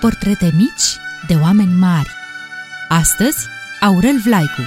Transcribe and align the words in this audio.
portrete 0.00 0.52
mici 0.56 0.96
de 1.26 1.34
oameni 1.42 1.72
mari. 1.78 2.10
Astăzi, 2.88 3.46
Aurel 3.80 4.18
Vlaicu. 4.24 4.62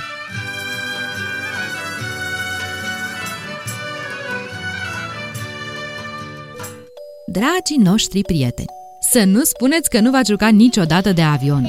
Dragii 7.26 7.78
noștri 7.78 8.22
prieteni, 8.22 8.68
să 9.00 9.24
nu 9.24 9.44
spuneți 9.44 9.90
că 9.90 10.00
nu 10.00 10.12
v-ați 10.12 10.30
jucat 10.30 10.52
niciodată 10.52 11.12
de 11.12 11.22
avion. 11.22 11.68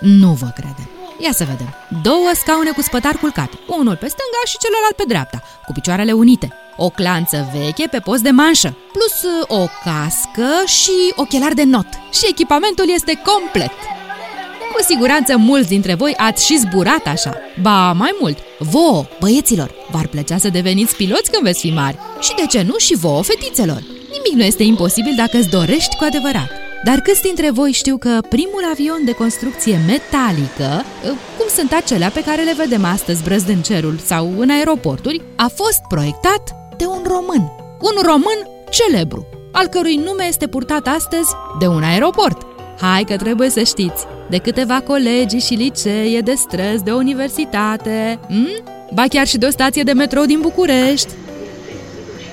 Nu 0.00 0.32
vă 0.32 0.52
credem. 0.54 0.88
Ia 1.18 1.32
să 1.32 1.44
vedem. 1.44 1.74
Două 2.02 2.30
scaune 2.34 2.70
cu 2.70 2.82
spătar 2.82 3.16
culcate, 3.16 3.58
unul 3.66 3.96
pe 3.96 4.08
stânga 4.14 4.42
și 4.46 4.58
celălalt 4.58 4.96
pe 4.96 5.04
dreapta, 5.06 5.42
cu 5.66 5.72
picioarele 5.72 6.12
unite. 6.12 6.52
O 6.76 6.88
clanță 6.88 7.50
veche 7.52 7.86
pe 7.86 7.98
post 7.98 8.22
de 8.22 8.30
manșă, 8.30 8.76
plus 8.92 9.32
uh, 9.32 9.60
o 9.60 9.66
cască 9.84 10.50
și 10.66 11.12
ochelari 11.14 11.54
de 11.54 11.64
not. 11.64 11.86
Și 12.12 12.26
echipamentul 12.28 12.90
este 12.94 13.22
complet. 13.24 13.72
Cu 14.74 14.82
siguranță 14.82 15.36
mulți 15.36 15.68
dintre 15.68 15.94
voi 15.94 16.14
ați 16.16 16.46
și 16.46 16.58
zburat 16.58 17.06
așa. 17.06 17.36
Ba, 17.60 17.92
mai 17.92 18.16
mult, 18.20 18.38
vouă, 18.58 19.04
băieților, 19.20 19.74
v-ar 19.90 20.06
plăcea 20.06 20.38
să 20.38 20.48
deveniți 20.48 20.96
piloți 20.96 21.30
când 21.30 21.42
veți 21.42 21.60
fi 21.60 21.70
mari. 21.70 21.98
Și 22.20 22.34
de 22.34 22.46
ce 22.46 22.62
nu 22.62 22.78
și 22.78 22.94
vouă, 22.94 23.22
fetițelor? 23.22 23.82
Nimic 24.10 24.32
nu 24.34 24.42
este 24.42 24.62
imposibil 24.62 25.12
dacă 25.16 25.38
îți 25.38 25.48
dorești 25.48 25.96
cu 25.96 26.04
adevărat. 26.04 26.63
Dar 26.84 27.00
câți 27.00 27.22
dintre 27.22 27.50
voi 27.50 27.70
știu 27.72 27.96
că 27.96 28.18
primul 28.28 28.64
avion 28.70 29.04
de 29.04 29.12
construcție 29.12 29.78
metalică, 29.86 30.84
cum 31.38 31.46
sunt 31.48 31.72
acelea 31.72 32.10
pe 32.10 32.22
care 32.22 32.42
le 32.42 32.54
vedem 32.56 32.84
astăzi 32.84 33.22
brăzdând 33.22 33.64
cerul 33.64 33.98
sau 34.04 34.32
în 34.38 34.50
aeroporturi, 34.50 35.22
a 35.36 35.50
fost 35.54 35.80
proiectat 35.88 36.54
de 36.76 36.86
un 36.86 37.02
român. 37.06 37.52
Un 37.80 38.02
român 38.02 38.48
celebru, 38.70 39.26
al 39.52 39.66
cărui 39.66 39.96
nume 39.96 40.24
este 40.24 40.46
purtat 40.46 40.86
astăzi 40.86 41.28
de 41.58 41.66
un 41.66 41.82
aeroport. 41.82 42.46
Hai 42.80 43.04
că 43.04 43.16
trebuie 43.16 43.50
să 43.50 43.62
știți, 43.62 44.04
de 44.30 44.38
câteva 44.38 44.80
colegi 44.80 45.38
și 45.38 45.54
licee, 45.54 46.20
de 46.20 46.34
străzi, 46.34 46.84
de 46.84 46.92
universitate, 46.92 48.18
hm? 48.28 48.62
ba 48.94 49.04
chiar 49.08 49.26
și 49.26 49.38
de 49.38 49.46
o 49.46 49.50
stație 49.50 49.82
de 49.82 49.92
metrou 49.92 50.24
din 50.24 50.40
București. 50.40 51.12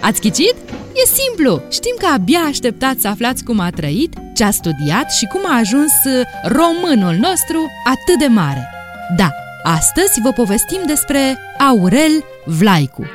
Ați 0.01 0.21
ghicit? 0.21 0.55
E 0.93 1.05
simplu! 1.21 1.61
Știm 1.69 1.95
că 1.99 2.05
abia 2.13 2.39
așteptați 2.39 3.01
să 3.01 3.07
aflați 3.07 3.43
cum 3.43 3.59
a 3.59 3.69
trăit, 3.69 4.13
ce 4.35 4.43
a 4.43 4.51
studiat 4.51 5.11
și 5.11 5.25
cum 5.25 5.41
a 5.45 5.57
ajuns 5.57 5.91
uh, 6.05 6.21
românul 6.43 7.15
nostru 7.15 7.71
atât 7.85 8.19
de 8.19 8.25
mare. 8.27 8.69
Da, 9.17 9.29
astăzi 9.63 10.21
vă 10.23 10.31
povestim 10.31 10.81
despre 10.85 11.37
Aurel 11.69 12.23
Vlaicu. 12.45 13.05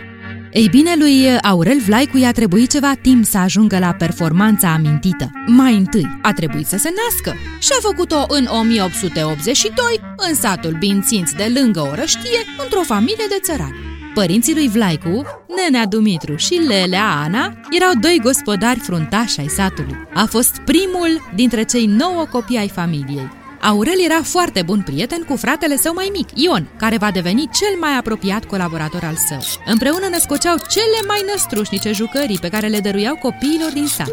Ei 0.52 0.68
bine, 0.68 0.94
lui 0.98 1.38
Aurel 1.42 1.78
Vlaicu 1.86 2.18
i-a 2.18 2.32
trebuit 2.32 2.70
ceva 2.70 2.92
timp 3.02 3.24
să 3.24 3.38
ajungă 3.38 3.78
la 3.78 3.92
performanța 3.92 4.72
amintită. 4.72 5.30
Mai 5.46 5.74
întâi, 5.74 6.18
a 6.22 6.32
trebuit 6.32 6.66
să 6.66 6.76
se 6.76 6.88
nască 6.88 7.38
și 7.58 7.68
a 7.78 7.78
făcut-o 7.80 8.24
în 8.28 8.48
1882 8.60 10.00
în 10.28 10.34
satul 10.34 10.76
Binținț 10.78 11.30
de 11.30 11.52
lângă 11.60 11.80
Orăștie, 11.80 12.40
într-o 12.62 12.82
familie 12.82 13.26
de 13.28 13.38
țărani. 13.42 13.95
Părinții 14.22 14.54
lui 14.54 14.68
Vlaicu, 14.68 15.24
Nenea 15.56 15.86
Dumitru 15.86 16.36
și 16.36 16.54
Lelea 16.54 17.04
Ana, 17.24 17.52
erau 17.70 17.90
doi 18.00 18.20
gospodari 18.22 18.78
fruntași 18.78 19.40
ai 19.40 19.46
satului. 19.48 20.08
A 20.14 20.24
fost 20.24 20.60
primul 20.64 21.30
dintre 21.34 21.62
cei 21.64 21.86
nouă 21.86 22.26
copii 22.30 22.58
ai 22.58 22.68
familiei. 22.68 23.30
Aurel 23.60 24.04
era 24.04 24.22
foarte 24.22 24.62
bun 24.62 24.82
prieten 24.82 25.22
cu 25.22 25.36
fratele 25.36 25.76
său 25.76 25.94
mai 25.94 26.08
mic, 26.12 26.28
Ion, 26.34 26.68
care 26.78 26.96
va 26.96 27.10
deveni 27.10 27.48
cel 27.52 27.78
mai 27.80 27.96
apropiat 27.96 28.44
colaborator 28.44 29.04
al 29.04 29.14
său. 29.28 29.40
Împreună 29.66 30.06
născoceau 30.10 30.56
cele 30.70 31.06
mai 31.06 31.24
năstrușnice 31.30 31.92
jucării 31.92 32.38
pe 32.38 32.48
care 32.48 32.66
le 32.66 32.80
dăruiau 32.80 33.16
copiilor 33.16 33.72
din 33.72 33.86
sat. 33.86 34.12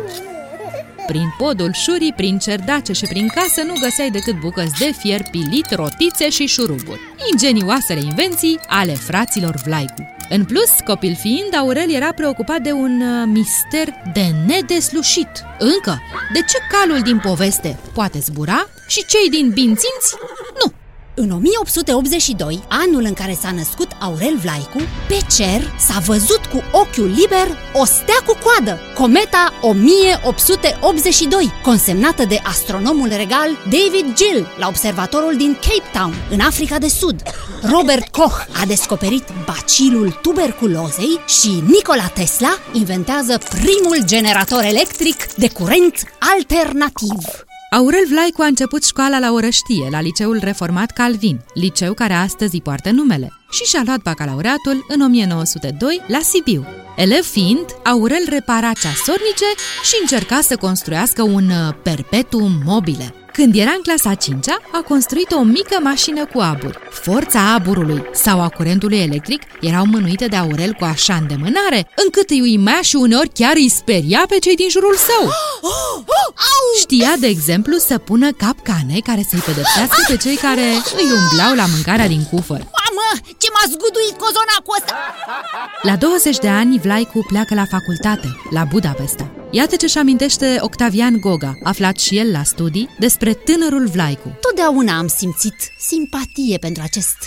Prin 1.06 1.34
podul 1.38 1.73
șurii, 1.73 2.14
prin 2.16 2.38
cerdace 2.38 2.94
și 2.94 3.06
prin 3.06 3.28
casă 3.28 3.62
nu 3.66 3.73
găseai 3.82 4.09
decât 4.09 4.40
bucăți 4.40 4.78
de 4.80 4.92
fier 5.00 5.22
pilit, 5.32 5.72
rotițe 5.72 6.30
și 6.30 6.46
șuruburi. 6.46 7.00
Ingenioasele 7.32 8.00
invenții 8.00 8.59
ale 8.68 8.94
fraților 8.94 9.56
Vlaicu. 9.66 10.16
În 10.30 10.46
plus, 10.46 10.69
copil 10.86 11.16
fiind, 11.16 11.56
Aurel 11.59 11.92
era 11.92 12.12
preocupat 12.13 12.62
de 12.62 12.72
un 12.72 13.02
uh, 13.02 13.24
mister 13.25 13.88
de 14.13 14.25
nedeslușit. 14.46 15.30
Încă, 15.59 16.02
de 16.34 16.40
ce 16.40 16.58
calul 16.72 17.02
din 17.02 17.19
poveste 17.19 17.80
poate 17.94 18.19
zbura 18.19 18.69
și 18.88 19.06
cei 19.06 19.30
din 19.30 19.50
binținți 19.50 20.16
nu? 20.22 20.43
În 21.16 21.31
1882, 21.31 22.63
anul 22.68 23.03
în 23.03 23.13
care 23.13 23.38
s-a 23.41 23.51
născut 23.51 23.88
Aurel 24.00 24.38
Vlaicu, 24.38 24.79
pe 25.07 25.18
cer 25.35 25.72
s-a 25.79 26.00
văzut 26.00 26.46
cu 26.46 26.63
ochiul 26.72 27.06
liber 27.06 27.57
o 27.74 27.85
stea 27.85 28.19
cu 28.25 28.38
coadă, 28.44 28.79
cometa 28.96 29.53
1882, 29.62 31.51
consemnată 31.63 32.25
de 32.25 32.40
astronomul 32.44 33.07
regal 33.07 33.50
David 33.63 34.16
Gill 34.16 34.47
la 34.59 34.68
observatorul 34.68 35.38
din 35.38 35.53
Cape 35.53 35.97
Town, 35.97 36.13
în 36.29 36.40
Africa 36.40 36.78
de 36.78 36.88
Sud. 36.88 37.22
Robert 37.62 38.07
Koch 38.07 38.45
a 38.62 38.66
descoperit 38.66 39.24
bacilul 39.45 40.19
tuberculozei 40.22 41.19
și 41.28 41.63
Nikola 41.68 42.07
Tesla 42.07 42.57
inventează 42.72 43.38
primul 43.50 44.06
generator 44.06 44.63
electric 44.63 45.34
de 45.34 45.50
curent 45.50 45.94
alternativ. 46.19 47.45
Aurel 47.73 48.06
Vlaicu 48.07 48.41
a 48.41 48.45
început 48.45 48.84
școala 48.84 49.19
la 49.19 49.31
Orăștie, 49.31 49.88
la 49.91 50.01
Liceul 50.01 50.39
Reformat 50.41 50.91
Calvin, 50.91 51.45
liceu 51.53 51.94
care 51.94 52.13
astăzi 52.13 52.53
îi 52.53 52.61
poartă 52.61 52.91
numele, 52.91 53.31
și 53.51 53.63
și-a 53.63 53.81
luat 53.85 54.01
bacalaureatul 54.01 54.85
în 54.88 55.01
1902 55.01 56.01
la 56.07 56.19
Sibiu. 56.19 56.66
Elev 56.95 57.23
fiind, 57.25 57.66
Aurel 57.83 58.25
repara 58.29 58.72
ceasornice 58.72 59.45
și 59.83 59.97
încerca 60.01 60.41
să 60.41 60.56
construiască 60.56 61.23
un 61.23 61.50
uh, 61.50 61.73
perpetuum 61.83 62.62
mobile. 62.66 63.22
Când 63.33 63.55
era 63.55 63.71
în 63.75 63.81
clasa 63.81 64.13
5 64.13 64.47
a 64.71 64.81
construit 64.88 65.31
o 65.31 65.41
mică 65.41 65.79
mașină 65.81 66.25
cu 66.25 66.39
aburi. 66.39 66.77
Forța 66.89 67.53
aburului 67.53 68.03
sau 68.13 68.41
a 68.41 68.49
curentului 68.49 68.99
electric 68.99 69.41
erau 69.61 69.85
mânuite 69.85 70.25
de 70.25 70.35
Aurel 70.35 70.73
cu 70.73 70.83
așa 70.83 71.16
îndemânare, 71.16 71.89
încât 72.05 72.29
îi 72.29 72.41
uimea 72.41 72.81
și 72.81 72.95
uneori 72.95 73.29
chiar 73.33 73.55
îi 73.55 73.69
speria 73.69 74.23
pe 74.27 74.38
cei 74.39 74.55
din 74.55 74.69
jurul 74.69 74.95
său. 74.95 75.31
Știa, 76.79 77.13
de 77.19 77.27
exemplu, 77.27 77.77
să 77.77 77.97
pună 77.97 78.31
capcane 78.31 78.97
care 79.03 79.25
să-i 79.29 79.39
pedepsească 79.39 80.03
pe 80.07 80.17
cei 80.17 80.35
care 80.35 80.67
îi 80.97 81.11
umblau 81.17 81.55
la 81.55 81.65
mâncarea 81.73 82.07
din 82.07 82.23
cufăr. 82.31 82.57
Mamă, 82.57 83.09
ce 83.38 83.47
m-a 83.53 83.65
zguduit 83.71 84.15
cozonacul 84.23 84.75
ăsta! 84.79 84.94
La 85.81 85.95
20 85.95 86.38
de 86.38 86.47
ani, 86.47 86.79
Vlaicu 86.79 87.25
pleacă 87.27 87.53
la 87.53 87.65
facultate, 87.65 88.27
la 88.50 88.63
Budapesta. 88.63 89.43
Iată 89.56 89.75
ce-și 89.75 89.97
amintește 89.97 90.58
Octavian 90.59 91.19
Goga, 91.19 91.58
aflat 91.64 92.00
și 92.00 92.18
el 92.18 92.31
la 92.31 92.44
studii, 92.44 92.90
despre 93.00 93.34
tânărul 93.34 93.88
Vlaicu. 93.88 94.38
Totdeauna 94.41 94.97
am 94.97 95.08
simțit 95.08 95.56
simpatie 95.78 96.58
pentru 96.58 96.84
acest 96.86 97.18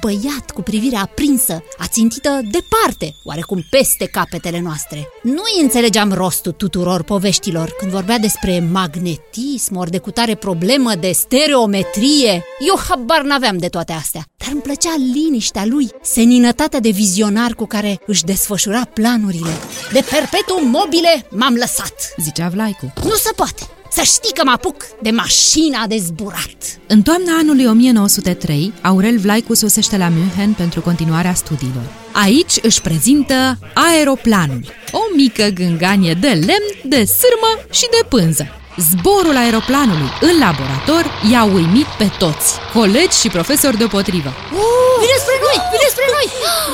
băiat 0.00 0.50
cu 0.54 0.62
privirea 0.62 1.00
aprinsă, 1.00 1.62
ațintită 1.78 2.40
departe, 2.50 3.14
oarecum 3.24 3.64
peste 3.70 4.06
capetele 4.06 4.60
noastre. 4.60 5.08
Nu 5.22 5.42
îi 5.54 5.62
înțelegeam 5.62 6.12
rostul 6.12 6.52
tuturor 6.52 7.02
poveștilor 7.02 7.74
când 7.78 7.90
vorbea 7.90 8.18
despre 8.18 8.68
magnetism, 8.72 9.76
ori 9.76 9.90
de 9.90 9.98
cutare 9.98 10.34
problemă 10.34 10.94
de 10.94 11.12
stereometrie. 11.12 12.44
Eu 12.68 12.78
habar 12.88 13.22
n-aveam 13.22 13.58
de 13.58 13.68
toate 13.68 13.92
astea, 13.92 14.24
dar 14.36 14.48
îmi 14.52 14.62
plăcea 14.62 14.94
liniștea 15.12 15.66
lui, 15.66 15.90
seninătatea 16.02 16.80
de 16.80 16.90
vizionar 16.90 17.52
cu 17.52 17.66
care 17.66 18.00
își 18.06 18.24
desfășura 18.24 18.84
planurile. 18.94 19.52
De 19.92 20.04
perpetuum 20.10 20.70
mobile 20.70 21.26
m-am 21.30 21.54
lăsat, 21.54 22.14
zicea 22.16 22.48
Vlaicu. 22.48 22.92
Nu 23.04 23.14
se 23.14 23.32
poate! 23.36 23.79
Să 23.92 24.02
știi 24.02 24.32
că 24.34 24.42
mă 24.44 24.50
apuc 24.50 24.84
de 25.02 25.10
mașina 25.10 25.86
de 25.86 25.96
zburat! 25.96 26.56
În 26.86 27.02
toamna 27.02 27.32
anului 27.38 27.66
1903, 27.66 28.72
Aurel 28.82 29.18
Vlaicu 29.18 29.54
sosește 29.54 29.96
la 29.96 30.08
München 30.08 30.52
pentru 30.52 30.80
continuarea 30.80 31.34
studiilor. 31.34 31.82
Aici 32.12 32.54
își 32.62 32.80
prezintă 32.80 33.58
aeroplanul, 33.74 34.64
o 34.92 35.00
mică 35.16 35.44
gânganie 35.54 36.14
de 36.20 36.28
lemn, 36.28 36.68
de 36.84 37.04
sârmă 37.04 37.52
și 37.70 37.86
de 37.90 38.06
pânză. 38.08 38.46
Zborul 38.90 39.36
aeroplanului 39.36 40.10
în 40.20 40.38
laborator 40.38 41.04
i-a 41.30 41.44
uimit 41.44 41.86
pe 41.98 42.10
toți, 42.18 42.48
colegi 42.74 43.18
și 43.20 43.28
profesori 43.28 43.76
deopotrivă. 43.76 44.28
Uh, 44.28 44.94
vine 45.02 45.16
spre 45.24 45.36
noi! 45.46 45.56
Vine 45.74 45.88
spre 45.94 46.06
noi! 46.16 46.26
Wow, 46.44 46.70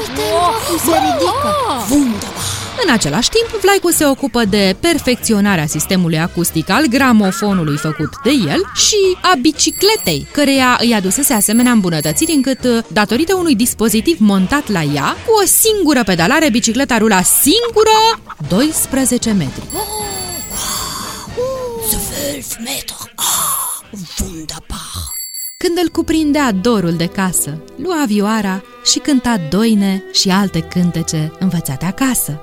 uite, 0.00 0.24
wow, 0.36 0.78
se 0.84 0.96
ridică! 1.04 1.52
Wunderbar! 1.90 2.33
În 2.82 2.92
același 2.92 3.28
timp, 3.28 3.60
Vlaicu 3.60 3.90
se 3.90 4.06
ocupă 4.06 4.44
de 4.44 4.76
perfecționarea 4.80 5.66
sistemului 5.66 6.18
acustic 6.18 6.70
al 6.70 6.86
gramofonului 6.86 7.76
făcut 7.76 8.10
de 8.24 8.30
el 8.30 8.70
și 8.74 9.16
a 9.20 9.32
bicicletei, 9.40 10.26
căreia 10.30 10.78
îi 10.80 10.94
adusese 10.94 11.32
asemenea 11.32 11.72
îmbunătățiri 11.72 12.32
încât, 12.32 12.84
datorită 12.88 13.34
unui 13.34 13.54
dispozitiv 13.54 14.16
montat 14.18 14.68
la 14.68 14.82
ea, 14.82 15.16
cu 15.26 15.32
o 15.42 15.46
singură 15.46 16.02
pedalare, 16.04 16.50
bicicleta 16.50 16.98
rula 16.98 17.22
singură 17.22 18.20
12 18.48 19.32
metri. 19.32 19.62
Oh, 19.74 19.80
wow, 21.36 21.84
12 21.90 22.56
metri! 22.58 23.12
Ah, 23.16 23.98
wunderbar! 24.20 25.12
Când 25.56 25.78
îl 25.82 25.88
cuprindea 25.88 26.52
dorul 26.52 26.92
de 26.92 27.06
casă, 27.06 27.62
lua 27.76 28.04
vioara 28.06 28.62
și 28.84 28.98
cânta 28.98 29.40
doine 29.50 30.02
și 30.12 30.30
alte 30.30 30.60
cântece 30.60 31.32
învățate 31.38 31.84
acasă. 31.84 32.40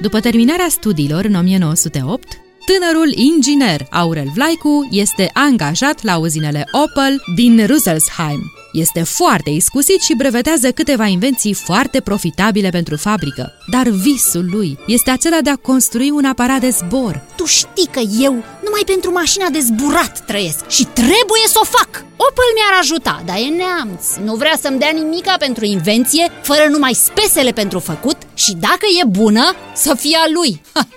După 0.00 0.20
terminarea 0.20 0.68
studiilor 0.68 1.24
în 1.24 1.34
1908, 1.34 2.28
tânărul 2.66 3.12
inginer 3.12 3.86
Aurel 3.90 4.30
Vlaicu 4.34 4.88
este 4.90 5.30
angajat 5.32 6.02
la 6.02 6.18
uzinele 6.18 6.68
Opel 6.70 7.22
din 7.34 7.66
Rüsselsheim. 7.66 8.40
Este 8.72 9.02
foarte 9.02 9.50
iscusit 9.50 10.00
și 10.00 10.14
brevetează 10.16 10.70
câteva 10.70 11.06
invenții 11.06 11.54
foarte 11.54 12.00
profitabile 12.00 12.70
pentru 12.70 12.96
fabrică. 12.96 13.52
Dar 13.70 13.88
visul 13.88 14.48
lui 14.50 14.78
este 14.86 15.10
acela 15.10 15.40
de 15.42 15.50
a 15.50 15.56
construi 15.56 16.10
un 16.10 16.24
aparat 16.24 16.60
de 16.60 16.68
zbor. 16.68 17.24
Tu 17.36 17.44
știi 17.44 17.88
că 17.90 18.00
eu 18.20 18.32
numai 18.64 18.82
pentru 18.86 19.12
mașina 19.12 19.48
de 19.48 19.58
zburat 19.58 20.24
trăiesc 20.24 20.68
și 20.68 20.84
trebuie 20.84 21.46
să 21.46 21.58
o 21.60 21.64
fac. 21.64 21.88
Opel 22.16 22.50
mi-ar 22.54 22.80
ajuta, 22.80 23.22
dar 23.26 23.36
e 23.36 23.56
neamț. 23.56 24.04
Nu 24.24 24.34
vrea 24.34 24.56
să-mi 24.60 24.78
dea 24.78 24.90
nimica 24.94 25.34
pentru 25.38 25.64
invenție, 25.64 26.30
fără 26.42 26.66
numai 26.70 26.94
spesele 26.94 27.52
pentru 27.52 27.78
făcut 27.78 28.16
și 28.36 28.52
dacă 28.52 28.86
e 29.02 29.06
bună, 29.06 29.54
să 29.74 29.94
fie 29.94 30.16
a 30.16 30.30
lui. 30.34 30.62
Ha, 30.72 30.88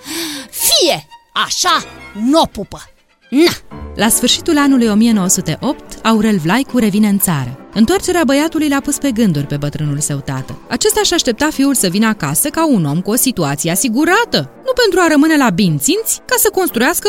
fie! 0.50 1.06
Așa 1.32 1.84
nu 2.24 2.40
o 2.40 2.46
pupă. 2.46 2.82
Na! 3.30 3.52
La 3.94 4.08
sfârșitul 4.08 4.58
anului 4.58 4.88
1908, 4.88 5.98
Aurel 6.02 6.38
Vlaicu 6.38 6.78
revine 6.78 7.08
în 7.08 7.18
țară. 7.18 7.58
Întoarcerea 7.74 8.24
băiatului 8.24 8.68
l-a 8.68 8.80
pus 8.80 8.98
pe 8.98 9.10
gânduri 9.10 9.46
pe 9.46 9.56
bătrânul 9.56 9.98
său 9.98 10.16
tată. 10.16 10.58
Acesta 10.68 11.00
și 11.02 11.14
aștepta 11.14 11.48
fiul 11.50 11.74
să 11.74 11.88
vină 11.88 12.06
acasă 12.06 12.48
ca 12.48 12.66
un 12.66 12.84
om 12.84 13.00
cu 13.00 13.10
o 13.10 13.14
situație 13.14 13.70
asigurată, 13.70 14.50
nu 14.64 14.72
pentru 14.84 15.00
a 15.00 15.08
rămâne 15.08 15.36
la 15.36 15.50
binținți, 15.50 16.20
ca 16.24 16.34
să 16.38 16.50
construiască 16.50 17.08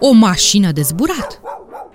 o 0.00 0.10
mașină 0.10 0.72
de 0.72 0.82
zburat. 0.82 1.40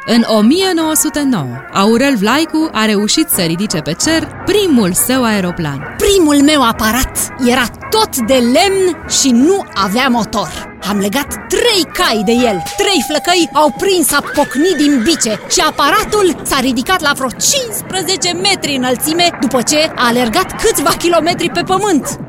În 0.09 0.23
1909, 0.27 1.45
Aurel 1.73 2.15
Vlaicu 2.15 2.69
a 2.71 2.85
reușit 2.85 3.27
să 3.29 3.41
ridice 3.41 3.79
pe 3.79 3.93
cer 3.93 4.27
primul 4.45 4.93
său 4.93 5.23
aeroplan. 5.23 5.95
Primul 5.97 6.43
meu 6.43 6.63
aparat 6.63 7.33
era 7.47 7.65
tot 7.89 8.17
de 8.17 8.33
lemn 8.33 9.05
și 9.21 9.29
nu 9.29 9.63
avea 9.73 10.07
motor. 10.07 10.75
Am 10.89 10.97
legat 10.97 11.27
trei 11.47 11.83
cai 11.93 12.21
de 12.25 12.31
el 12.31 12.63
Trei 12.77 13.03
flăcăi 13.07 13.49
au 13.53 13.73
prins 13.77 14.11
a 14.11 14.23
pocni 14.33 14.73
din 14.77 15.01
bice 15.03 15.39
Și 15.49 15.59
aparatul 15.69 16.41
s-a 16.43 16.59
ridicat 16.59 17.01
la 17.01 17.11
vreo 17.15 17.29
15 17.29 18.33
metri 18.33 18.75
înălțime 18.75 19.37
După 19.41 19.61
ce 19.61 19.91
a 19.95 20.07
alergat 20.07 20.61
câțiva 20.61 20.89
kilometri 20.89 21.49
pe 21.49 21.61
pământ 21.61 22.19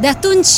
De 0.00 0.08
atunci, 0.08 0.48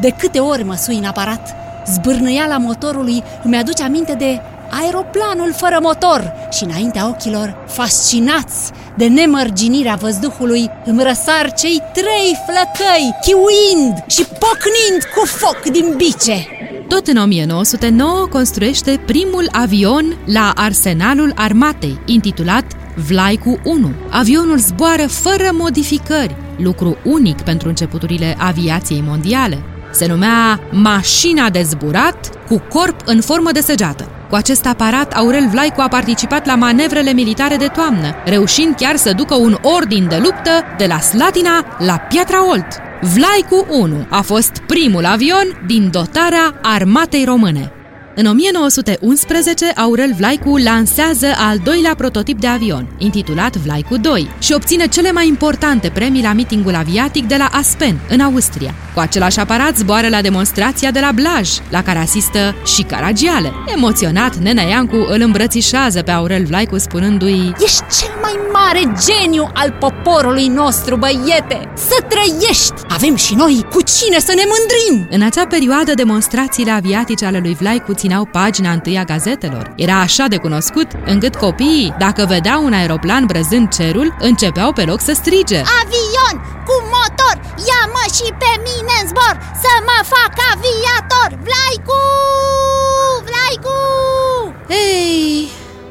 de 0.00 0.14
câte 0.18 0.38
ori 0.38 0.64
mă 0.64 0.74
sui 0.74 0.96
în 0.96 1.04
aparat 1.04 1.54
Zbârnăiala 1.86 2.56
motorului 2.56 3.22
îmi 3.42 3.56
aduce 3.56 3.82
aminte 3.82 4.14
de 4.14 4.40
aeroplanul 4.70 5.52
fără 5.56 5.78
motor 5.82 6.32
și 6.50 6.64
înaintea 6.64 7.08
ochilor, 7.08 7.64
fascinați 7.66 8.70
de 8.96 9.06
nemărginirea 9.06 9.94
văzduhului, 9.94 10.70
îmi 10.84 11.02
răsar 11.02 11.52
cei 11.52 11.82
trei 11.92 12.38
flăcăi, 12.46 13.16
chiuind 13.24 14.04
și 14.06 14.22
pocnind 14.24 15.00
cu 15.14 15.26
foc 15.26 15.60
din 15.72 15.94
bice. 15.96 16.46
Tot 16.88 17.06
în 17.06 17.16
1909 17.16 18.26
construiește 18.26 19.00
primul 19.06 19.48
avion 19.52 20.16
la 20.24 20.52
arsenalul 20.54 21.32
armatei, 21.36 22.00
intitulat 22.06 22.64
Vlaicu 23.06 23.58
1. 23.64 23.92
Avionul 24.10 24.58
zboară 24.58 25.06
fără 25.06 25.48
modificări, 25.52 26.36
lucru 26.56 26.96
unic 27.04 27.40
pentru 27.40 27.68
începuturile 27.68 28.36
aviației 28.38 29.02
mondiale. 29.06 29.62
Se 29.92 30.06
numea 30.06 30.60
mașina 30.70 31.50
de 31.50 31.62
zburat 31.62 32.46
cu 32.46 32.62
corp 32.68 33.00
în 33.04 33.20
formă 33.20 33.52
de 33.52 33.60
săgeată. 33.60 34.19
Cu 34.30 34.36
acest 34.36 34.66
aparat, 34.66 35.12
Aurel 35.12 35.48
Vlaicu 35.48 35.80
a 35.80 35.88
participat 35.88 36.46
la 36.46 36.54
manevrele 36.54 37.12
militare 37.12 37.56
de 37.56 37.66
toamnă, 37.66 38.14
reușind 38.24 38.74
chiar 38.74 38.96
să 38.96 39.12
ducă 39.12 39.34
un 39.34 39.56
ordin 39.62 40.08
de 40.08 40.16
luptă 40.16 40.50
de 40.78 40.86
la 40.86 41.00
Slatina 41.00 41.76
la 41.78 41.96
Piatra 41.96 42.48
Olt. 42.48 42.66
Vlaicu 43.00 43.66
1 43.70 44.06
a 44.08 44.20
fost 44.20 44.52
primul 44.66 45.04
avion 45.04 45.62
din 45.66 45.90
dotarea 45.90 46.54
armatei 46.62 47.24
române. 47.24 47.79
În 48.20 48.26
1911, 48.26 49.72
Aurel 49.76 50.14
Vlaicu 50.16 50.56
lansează 50.56 51.26
al 51.36 51.58
doilea 51.64 51.94
prototip 51.94 52.40
de 52.40 52.46
avion, 52.46 52.86
intitulat 52.98 53.56
Vlaicu 53.56 53.96
2, 53.96 54.30
și 54.38 54.52
obține 54.52 54.86
cele 54.86 55.12
mai 55.12 55.28
importante 55.28 55.88
premii 55.88 56.22
la 56.22 56.32
mitingul 56.32 56.74
aviatic 56.74 57.26
de 57.26 57.36
la 57.36 57.48
Aspen, 57.52 58.00
în 58.08 58.20
Austria. 58.20 58.74
Cu 58.94 59.00
același 59.00 59.38
aparat 59.38 59.76
zboară 59.76 60.08
la 60.08 60.20
demonstrația 60.20 60.90
de 60.90 61.00
la 61.00 61.10
Blaj, 61.12 61.48
la 61.70 61.82
care 61.82 61.98
asistă 61.98 62.54
și 62.74 62.82
Caragiale. 62.82 63.52
Emoționat, 63.76 64.36
Nena 64.36 64.62
Iancu 64.62 65.06
îl 65.08 65.20
îmbrățișează 65.20 66.02
pe 66.02 66.10
Aurel 66.10 66.44
Vlaicu 66.44 66.78
spunându-i 66.78 67.54
Ești 67.58 67.84
cel 67.98 68.14
mai 68.20 68.38
mare 68.52 68.92
geniu 69.06 69.50
al 69.54 69.76
poporului 69.78 70.46
nostru, 70.46 70.96
băiete! 70.96 71.72
Să 71.76 72.04
trăiești! 72.08 72.74
Avem 72.88 73.14
și 73.16 73.34
noi 73.34 73.66
cu 73.70 73.82
cine 73.82 74.18
să 74.18 74.32
ne 74.36 74.42
mândrim! 74.52 75.08
În 75.10 75.22
acea 75.22 75.46
perioadă, 75.46 75.94
demonstrațiile 75.94 76.70
aviatice 76.70 77.24
ale 77.24 77.38
lui 77.42 77.56
Vlaicu 77.60 77.92
țineau 78.10 78.28
pagina 78.40 78.70
întâi 78.72 78.98
a 78.98 79.04
gazetelor. 79.04 79.72
Era 79.76 80.00
așa 80.00 80.26
de 80.28 80.36
cunoscut 80.36 80.88
încât 81.04 81.36
copiii, 81.36 81.94
dacă 81.98 82.24
vedeau 82.28 82.64
un 82.64 82.72
aeroplan 82.72 83.26
brăzând 83.26 83.68
cerul, 83.68 84.16
începeau 84.18 84.72
pe 84.72 84.84
loc 84.84 85.00
să 85.00 85.12
strige 85.12 85.56
Avion 85.80 86.36
cu 86.66 86.74
motor, 86.94 87.36
ia-mă 87.68 88.04
și 88.16 88.28
pe 88.42 88.52
mine 88.66 88.94
în 89.02 89.08
zbor 89.08 89.34
Să 89.62 89.72
mă 89.88 89.98
fac 90.12 90.32
aviator, 90.52 91.38
Vlaicu! 91.46 92.02
Vlaicu! 93.28 94.29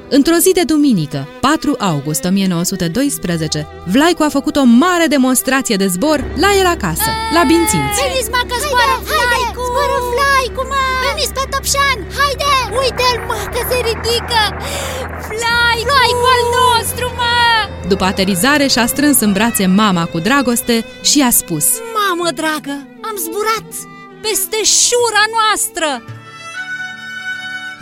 Ei, 0.09 0.17
Într-o 0.17 0.35
zi 0.35 0.51
de 0.59 0.63
duminică, 0.63 1.27
4 1.39 1.75
august 1.79 2.23
1912, 2.23 3.67
Vlaicu 3.85 4.23
a 4.23 4.29
făcut 4.29 4.55
o 4.55 4.63
mare 4.63 5.05
demonstrație 5.07 5.75
de 5.75 5.87
zbor 5.87 6.19
la 6.43 6.49
el 6.59 6.65
acasă, 6.65 7.09
la 7.35 7.43
Binținți. 7.51 7.99
Veniți, 8.03 8.29
mă, 8.35 8.41
că 8.49 8.55
zboară 8.63 8.95
Vlaicu! 9.09 9.61
Zboară 9.69 9.97
Vlaicu, 10.11 10.61
mă! 10.71 10.83
Veniți 11.07 11.33
pe 11.37 11.43
Topșan! 11.51 11.99
Haide! 12.17 12.53
Uite-l, 12.81 13.17
mă, 13.29 13.39
că 13.53 13.61
se 13.69 13.77
ridică! 13.89 14.41
Vlaicu! 15.31 15.87
Vlaicu 15.89 16.25
al 16.35 16.43
nostru, 16.57 17.05
mă! 17.19 17.37
După 17.91 18.05
aterizare 18.11 18.67
și-a 18.73 18.85
strâns 18.93 19.19
în 19.19 19.31
brațe 19.37 19.65
mama 19.81 20.03
cu 20.05 20.19
dragoste 20.27 20.75
și 21.01 21.17
i-a 21.19 21.33
spus 21.41 21.65
Mamă 21.97 22.27
dragă, 22.39 22.75
am 23.07 23.15
zburat 23.23 23.69
peste 24.25 24.59
șura 24.63 25.23
noastră! 25.35 26.18